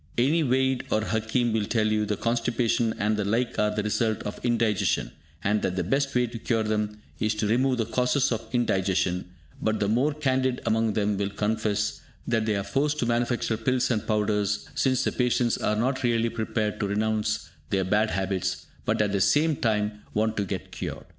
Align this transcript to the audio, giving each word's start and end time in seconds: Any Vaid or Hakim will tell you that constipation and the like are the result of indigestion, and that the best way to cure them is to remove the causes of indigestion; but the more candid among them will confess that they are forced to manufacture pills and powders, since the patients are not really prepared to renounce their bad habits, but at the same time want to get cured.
Any 0.17 0.41
Vaid 0.41 0.85
or 0.89 1.01
Hakim 1.01 1.53
will 1.53 1.65
tell 1.65 1.85
you 1.85 2.07
that 2.07 2.21
constipation 2.21 2.95
and 2.97 3.17
the 3.17 3.23
like 3.23 3.59
are 3.59 3.69
the 3.69 3.83
result 3.83 4.23
of 4.23 4.43
indigestion, 4.43 5.11
and 5.43 5.61
that 5.61 5.75
the 5.75 5.83
best 5.83 6.15
way 6.15 6.25
to 6.25 6.39
cure 6.39 6.63
them 6.63 6.99
is 7.19 7.35
to 7.35 7.45
remove 7.45 7.77
the 7.77 7.85
causes 7.85 8.31
of 8.31 8.49
indigestion; 8.51 9.29
but 9.61 9.79
the 9.79 9.87
more 9.87 10.11
candid 10.15 10.59
among 10.65 10.93
them 10.93 11.17
will 11.19 11.29
confess 11.29 12.01
that 12.27 12.47
they 12.47 12.55
are 12.55 12.63
forced 12.63 12.97
to 12.97 13.05
manufacture 13.05 13.57
pills 13.57 13.91
and 13.91 14.07
powders, 14.07 14.67
since 14.73 15.03
the 15.03 15.11
patients 15.11 15.59
are 15.59 15.75
not 15.75 16.01
really 16.01 16.29
prepared 16.31 16.79
to 16.79 16.87
renounce 16.87 17.49
their 17.69 17.83
bad 17.83 18.09
habits, 18.09 18.65
but 18.85 19.03
at 19.03 19.11
the 19.11 19.21
same 19.21 19.55
time 19.55 20.01
want 20.15 20.35
to 20.35 20.45
get 20.45 20.71
cured. 20.71 21.05